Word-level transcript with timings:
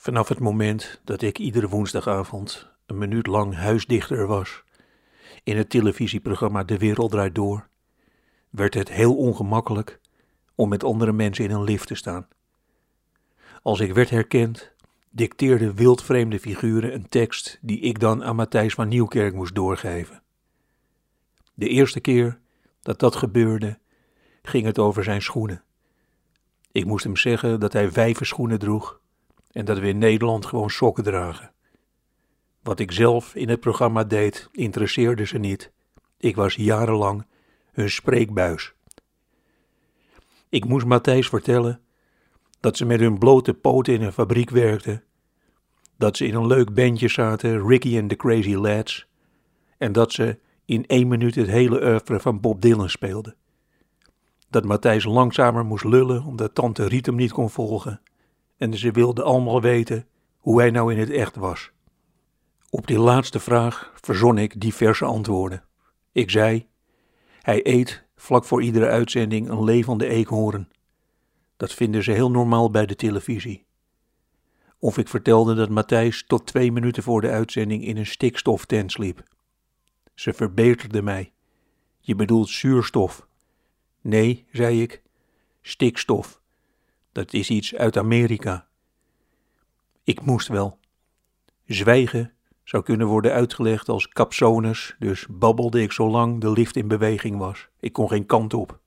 Vanaf 0.00 0.28
het 0.28 0.38
moment 0.38 1.00
dat 1.04 1.22
ik 1.22 1.38
iedere 1.38 1.68
woensdagavond 1.68 2.70
een 2.86 2.98
minuut 2.98 3.26
lang 3.26 3.54
huisdichter 3.54 4.26
was 4.26 4.64
in 5.42 5.56
het 5.56 5.70
televisieprogramma 5.70 6.64
De 6.64 6.78
Wereld 6.78 7.10
Draait 7.10 7.34
Door, 7.34 7.68
werd 8.50 8.74
het 8.74 8.88
heel 8.88 9.16
ongemakkelijk 9.16 10.00
om 10.54 10.68
met 10.68 10.84
andere 10.84 11.12
mensen 11.12 11.44
in 11.44 11.50
een 11.50 11.62
lift 11.62 11.86
te 11.86 11.94
staan. 11.94 12.28
Als 13.62 13.80
ik 13.80 13.94
werd 13.94 14.10
herkend, 14.10 14.72
dicteerden 15.10 15.74
wildvreemde 15.74 16.38
figuren 16.38 16.94
een 16.94 17.08
tekst 17.08 17.58
die 17.60 17.80
ik 17.80 17.98
dan 17.98 18.24
aan 18.24 18.36
Matthijs 18.36 18.74
van 18.74 18.88
Nieuwkerk 18.88 19.34
moest 19.34 19.54
doorgeven. 19.54 20.22
De 21.54 21.68
eerste 21.68 22.00
keer 22.00 22.38
dat 22.82 22.98
dat 22.98 23.16
gebeurde, 23.16 23.78
ging 24.42 24.64
het 24.64 24.78
over 24.78 25.04
zijn 25.04 25.22
schoenen. 25.22 25.62
Ik 26.72 26.84
moest 26.84 27.04
hem 27.04 27.16
zeggen 27.16 27.60
dat 27.60 27.72
hij 27.72 27.90
vijverschoenen 27.90 28.58
droeg 28.58 29.00
en 29.52 29.64
dat 29.64 29.78
we 29.78 29.88
in 29.88 29.98
Nederland 29.98 30.46
gewoon 30.46 30.70
sokken 30.70 31.04
dragen. 31.04 31.52
Wat 32.62 32.80
ik 32.80 32.92
zelf 32.92 33.34
in 33.34 33.48
het 33.48 33.60
programma 33.60 34.04
deed, 34.04 34.48
interesseerde 34.52 35.26
ze 35.26 35.38
niet. 35.38 35.72
Ik 36.18 36.36
was 36.36 36.54
jarenlang 36.54 37.26
hun 37.72 37.90
spreekbuis. 37.90 38.74
Ik 40.48 40.64
moest 40.64 40.86
Matthijs 40.86 41.28
vertellen 41.28 41.80
dat 42.60 42.76
ze 42.76 42.84
met 42.84 43.00
hun 43.00 43.18
blote 43.18 43.54
poten 43.54 43.94
in 43.94 44.02
een 44.02 44.12
fabriek 44.12 44.50
werkten, 44.50 45.04
dat 45.96 46.16
ze 46.16 46.26
in 46.26 46.34
een 46.34 46.46
leuk 46.46 46.74
bandje 46.74 47.08
zaten, 47.08 47.66
Ricky 47.66 47.98
and 47.98 48.08
the 48.08 48.16
Crazy 48.16 48.54
Lads, 48.54 49.08
en 49.78 49.92
dat 49.92 50.12
ze 50.12 50.38
in 50.64 50.86
één 50.86 51.08
minuut 51.08 51.34
het 51.34 51.46
hele 51.46 51.82
oeuvre 51.82 52.20
van 52.20 52.40
Bob 52.40 52.60
Dylan 52.60 52.90
speelden. 52.90 53.36
Dat 54.50 54.64
Matthijs 54.64 55.04
langzamer 55.04 55.64
moest 55.64 55.84
lullen 55.84 56.24
omdat 56.24 56.54
tante 56.54 56.84
Riet 56.84 57.10
niet 57.10 57.32
kon 57.32 57.50
volgen, 57.50 58.00
en 58.60 58.78
ze 58.78 58.90
wilden 58.90 59.24
allemaal 59.24 59.60
weten 59.60 60.06
hoe 60.38 60.60
hij 60.60 60.70
nou 60.70 60.92
in 60.92 60.98
het 60.98 61.10
echt 61.10 61.36
was. 61.36 61.70
Op 62.70 62.86
die 62.86 62.98
laatste 62.98 63.40
vraag 63.40 63.92
verzon 64.00 64.38
ik 64.38 64.60
diverse 64.60 65.04
antwoorden. 65.04 65.64
Ik 66.12 66.30
zei: 66.30 66.66
Hij 67.40 67.66
eet 67.66 68.04
vlak 68.16 68.44
voor 68.44 68.62
iedere 68.62 68.86
uitzending 68.86 69.48
een 69.48 69.64
levende 69.64 70.06
eekhoorn. 70.06 70.68
Dat 71.56 71.72
vinden 71.72 72.02
ze 72.02 72.12
heel 72.12 72.30
normaal 72.30 72.70
bij 72.70 72.86
de 72.86 72.96
televisie. 72.96 73.66
Of 74.78 74.98
ik 74.98 75.08
vertelde 75.08 75.54
dat 75.54 75.68
Matthijs 75.68 76.24
tot 76.26 76.46
twee 76.46 76.72
minuten 76.72 77.02
voor 77.02 77.20
de 77.20 77.30
uitzending 77.30 77.84
in 77.84 77.96
een 77.96 78.06
stikstoftent 78.06 78.92
sliep. 78.92 79.22
Ze 80.14 80.32
verbeterde 80.32 81.02
mij. 81.02 81.32
Je 82.00 82.14
bedoelt 82.14 82.48
zuurstof. 82.48 83.26
Nee, 84.00 84.46
zei 84.52 84.82
ik, 84.82 85.02
stikstof. 85.60 86.39
Dat 87.20 87.32
is 87.32 87.50
iets 87.50 87.74
uit 87.74 87.96
Amerika. 87.96 88.66
Ik 90.04 90.20
moest 90.20 90.48
wel. 90.48 90.78
Zwijgen 91.66 92.32
zou 92.64 92.82
kunnen 92.82 93.06
worden 93.06 93.32
uitgelegd 93.32 93.88
als 93.88 94.08
capsones, 94.08 94.96
dus 94.98 95.26
babbelde 95.30 95.82
ik 95.82 95.92
zolang 95.92 96.40
de 96.40 96.50
lift 96.50 96.76
in 96.76 96.88
beweging 96.88 97.38
was. 97.38 97.68
Ik 97.80 97.92
kon 97.92 98.08
geen 98.08 98.26
kant 98.26 98.54
op. 98.54 98.78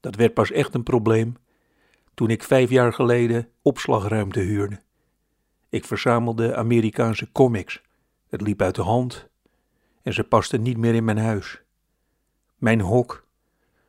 Dat 0.00 0.16
werd 0.16 0.34
pas 0.34 0.50
echt 0.50 0.74
een 0.74 0.82
probleem 0.82 1.36
toen 2.14 2.30
ik 2.30 2.42
vijf 2.42 2.70
jaar 2.70 2.92
geleden 2.92 3.48
opslagruimte 3.62 4.40
huurde. 4.40 4.80
Ik 5.68 5.84
verzamelde 5.84 6.56
Amerikaanse 6.56 7.32
comics. 7.32 7.82
Het 8.28 8.40
liep 8.40 8.62
uit 8.62 8.74
de 8.74 8.82
hand 8.82 9.28
en 10.02 10.12
ze 10.12 10.24
pasten 10.24 10.62
niet 10.62 10.76
meer 10.76 10.94
in 10.94 11.04
mijn 11.04 11.18
huis. 11.18 11.62
Mijn 12.56 12.80
hok 12.80 13.26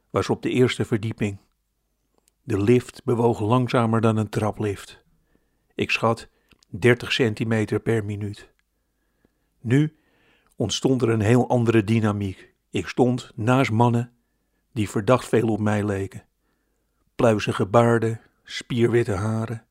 was 0.09 0.29
op 0.29 0.41
de 0.41 0.49
eerste 0.49 0.85
verdieping. 0.85 1.37
De 2.45 2.61
lift 2.61 3.03
bewoog 3.03 3.39
langzamer 3.39 4.01
dan 4.01 4.17
een 4.17 4.29
traplift. 4.29 5.03
Ik 5.75 5.91
schat 5.91 6.29
30 6.67 7.11
centimeter 7.11 7.79
per 7.79 8.05
minuut. 8.05 8.49
Nu 9.61 9.97
ontstond 10.55 11.01
er 11.01 11.09
een 11.09 11.21
heel 11.21 11.49
andere 11.49 11.83
dynamiek. 11.83 12.53
Ik 12.69 12.87
stond 12.87 13.31
naast 13.35 13.71
mannen 13.71 14.11
die 14.71 14.89
verdacht 14.89 15.27
veel 15.27 15.47
op 15.47 15.59
mij 15.59 15.85
leken. 15.85 16.25
Pluizige 17.15 17.65
baarden, 17.65 18.21
spierwitte 18.43 19.13
haren 19.13 19.65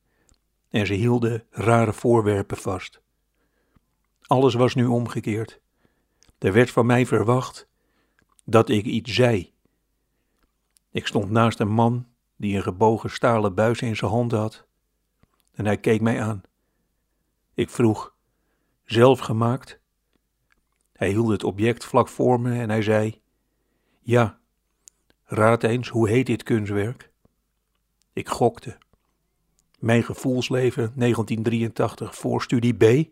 en 0.71 0.87
ze 0.87 0.95
hielden 0.95 1.45
rare 1.51 1.93
voorwerpen 1.93 2.57
vast. 2.57 3.01
Alles 4.23 4.55
was 4.55 4.75
nu 4.75 4.87
omgekeerd. 4.87 5.61
Er 6.39 6.53
werd 6.53 6.71
van 6.71 6.87
mij 6.87 7.07
verwacht 7.07 7.69
dat 8.45 8.69
ik 8.69 8.85
iets 8.85 9.15
zei. 9.15 9.53
Ik 10.91 11.07
stond 11.07 11.31
naast 11.31 11.61
een 11.61 11.73
man 11.73 12.07
die 12.43 12.57
een 12.57 12.63
gebogen 12.63 13.11
stalen 13.11 13.55
buis 13.55 13.81
in 13.81 13.97
zijn 13.97 14.11
hand 14.11 14.33
had 14.33 14.67
en 15.53 15.65
hij 15.65 15.79
keek 15.79 16.01
mij 16.01 16.23
aan. 16.23 16.43
Ik 17.55 17.71
vroeg: 17.71 18.15
Zelf 18.85 19.19
gemaakt? 19.19 19.81
Hij 20.93 21.09
hield 21.09 21.29
het 21.29 21.45
object 21.45 21.85
vlak 21.85 22.09
voor 22.09 22.41
me 22.41 22.61
en 22.61 22.71
hij 22.71 22.83
zei: 22.83 23.21
Ja, 24.01 24.39
raad 25.25 25.63
eens, 25.63 25.89
hoe 25.89 26.09
heet 26.09 26.27
dit 26.27 26.43
kunstwerk? 26.43 27.11
Ik 28.13 28.29
gokte. 28.29 28.79
Mijn 29.79 30.03
gevoelsleven 30.03 30.93
1983 30.97 32.17
voor 32.17 32.43
studie 32.43 32.75
B? 32.75 33.09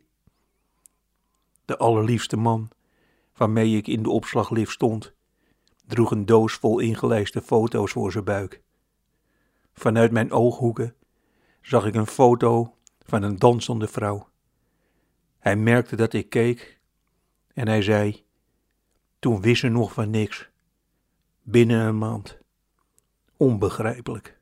De 1.64 1.76
allerliefste 1.76 2.36
man 2.36 2.68
waarmee 3.36 3.76
ik 3.76 3.86
in 3.86 4.02
de 4.02 4.10
opslaglift 4.10 4.72
stond, 4.72 5.12
droeg 5.86 6.10
een 6.10 6.26
doos 6.26 6.52
vol 6.52 6.78
ingelijste 6.78 7.42
foto's 7.42 7.92
voor 7.92 8.12
zijn 8.12 8.24
buik. 8.24 8.62
Vanuit 9.72 10.12
mijn 10.12 10.32
ooghoeken 10.32 10.94
zag 11.60 11.86
ik 11.86 11.94
een 11.94 12.06
foto 12.06 12.74
van 12.98 13.22
een 13.22 13.38
dansende 13.38 13.88
vrouw. 13.88 14.28
Hij 15.38 15.56
merkte 15.56 15.96
dat 15.96 16.12
ik 16.12 16.28
keek 16.28 16.80
en 17.54 17.68
hij 17.68 17.82
zei: 17.82 18.24
Toen 19.18 19.40
wist 19.40 19.60
ze 19.60 19.68
nog 19.68 19.92
van 19.92 20.10
niks. 20.10 20.50
Binnen 21.42 21.80
een 21.86 21.98
maand. 21.98 22.38
Onbegrijpelijk. 23.36 24.39